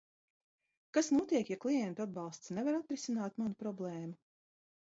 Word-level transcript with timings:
Kas 0.97 1.09
notiek, 1.15 1.51
ja 1.53 1.59
klientu 1.67 2.05
atbalsts 2.07 2.57
nevar 2.61 2.81
atrisināt 2.81 3.41
manu 3.43 3.59
problēmu? 3.63 4.19